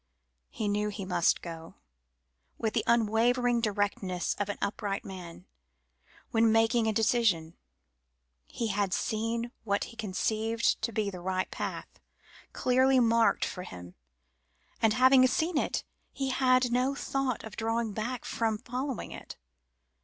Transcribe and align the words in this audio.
He 0.49 0.67
knew 0.67 0.89
he 0.89 1.05
must 1.05 1.43
go. 1.43 1.75
With 2.57 2.73
the 2.73 2.83
unwavering 2.87 3.61
directness 3.61 4.33
of 4.39 4.49
an 4.49 4.57
upright 4.59 5.05
man, 5.05 5.45
when 6.31 6.51
making 6.51 6.87
a 6.87 6.91
decision, 6.91 7.55
he 8.47 8.69
had 8.69 8.95
seen 8.95 9.51
what 9.63 9.83
he 9.83 9.95
conceived 9.95 10.81
to 10.81 10.91
be 10.91 11.11
the 11.11 11.21
right 11.21 11.51
path 11.51 11.99
clearly 12.51 12.99
marked 12.99 13.45
for 13.45 13.61
him; 13.61 13.93
and, 14.81 14.93
having 14.93 15.27
seen 15.27 15.55
it, 15.59 15.83
he 16.11 16.31
had 16.31 16.71
no 16.71 16.95
thought 16.95 17.43
of 17.43 17.55
drawing 17.55 17.93
back 17.93 18.25
from 18.25 18.57
following 18.57 19.11
it. 19.11 19.37